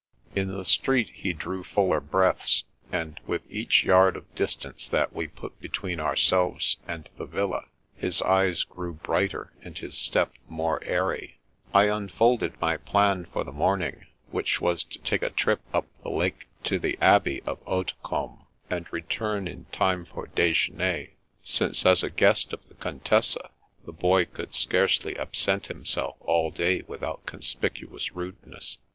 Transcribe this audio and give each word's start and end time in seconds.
In 0.35 0.47
the 0.47 0.65
street 0.65 1.11
he 1.13 1.31
drew 1.31 1.63
fuller 1.63 1.99
breaths, 1.99 2.63
and 2.91 3.19
with 3.27 3.43
each 3.51 3.83
yard 3.83 4.17
of 4.17 4.33
distance 4.33 4.89
that 4.89 5.13
we 5.13 5.27
put 5.27 5.59
between 5.61 5.99
ourselves 5.99 6.77
and 6.87 7.07
the 7.19 7.27
villa 7.27 7.65
his 7.97 8.19
eyes 8.23 8.63
grew 8.63 8.93
brighter 8.95 9.53
and 9.61 9.77
his 9.77 9.95
step 9.95 10.33
more 10.49 10.83
airy. 10.85 11.39
I 11.71 11.83
unfolded 11.83 12.59
my 12.59 12.77
plan 12.77 13.25
for 13.31 13.43
the 13.43 13.51
morning, 13.51 14.07
which 14.31 14.59
was 14.59 14.83
to 14.85 14.97
take 14.97 15.21
a 15.21 15.29
trip 15.29 15.61
up 15.71 15.85
the 16.01 16.09
lake 16.09 16.47
to 16.63 16.79
the 16.79 16.97
Abt^y 16.99 17.45
of 17.47 17.59
Haute 17.67 17.93
combe, 18.01 18.47
and 18.71 18.91
return 18.91 19.47
in 19.47 19.65
time 19.65 20.05
for 20.05 20.25
dSjeuner, 20.29 21.11
since, 21.43 21.85
as 21.85 22.01
a 22.01 22.09
guest 22.09 22.53
of 22.53 22.67
the 22.69 22.73
Contessa, 22.73 23.51
the 23.85 23.91
Boy 23.93 24.25
could 24.25 24.55
scarcely 24.55 25.15
ab 25.19 25.35
sent 25.35 25.67
himself 25.67 26.15
all 26.21 26.49
day 26.49 26.81
without 26.87 27.27
conspicuous 27.27 28.13
rudeness. 28.15 28.79